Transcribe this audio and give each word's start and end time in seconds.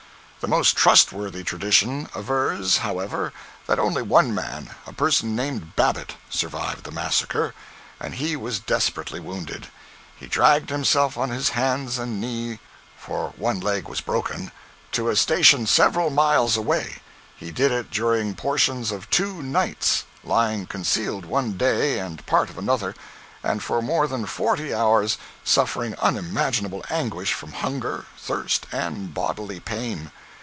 The 0.43 0.47
most 0.47 0.75
trustworthy 0.75 1.43
tradition 1.43 2.09
avers, 2.15 2.77
however, 2.77 3.31
that 3.67 3.77
only 3.77 4.01
one 4.01 4.33
man, 4.33 4.71
a 4.87 4.91
person 4.91 5.35
named 5.35 5.75
Babbitt, 5.75 6.15
survived 6.31 6.83
the 6.83 6.89
massacre, 6.91 7.53
and 7.99 8.15
he 8.15 8.35
was 8.35 8.57
desperately 8.59 9.19
wounded. 9.19 9.67
He 10.17 10.25
dragged 10.25 10.71
himself 10.71 11.15
on 11.15 11.29
his 11.29 11.49
hands 11.49 11.99
and 11.99 12.19
knee 12.19 12.57
(for 12.97 13.33
one 13.37 13.59
leg 13.59 13.87
was 13.87 14.01
broken) 14.01 14.51
to 14.93 15.09
a 15.09 15.15
station 15.15 15.67
several 15.67 16.09
miles 16.09 16.57
away. 16.57 17.03
He 17.37 17.51
did 17.51 17.71
it 17.71 17.91
during 17.91 18.33
portions 18.33 18.91
of 18.91 19.11
two 19.11 19.43
nights, 19.43 20.05
lying 20.23 20.65
concealed 20.65 21.23
one 21.25 21.51
day 21.55 21.99
and 21.99 22.25
part 22.25 22.49
of 22.49 22.57
another, 22.57 22.95
and 23.43 23.61
for 23.61 23.79
more 23.79 24.07
than 24.07 24.25
forty 24.25 24.73
hours 24.73 25.19
suffering 25.43 25.93
unimaginable 26.01 26.83
anguish 26.89 27.31
from 27.31 27.53
hunger, 27.53 28.05
thirst 28.17 28.65
and 28.71 29.13
bodily 29.13 29.59
pain. 29.59 30.09